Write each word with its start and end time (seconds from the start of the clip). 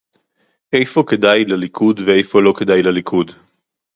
איפה 0.73 1.03
כדאי 1.07 1.45
לליכוד 1.45 1.99
ואיפה 2.07 2.41
לא 2.41 2.53
כדאי 2.57 2.81
לליכוד 2.83 3.31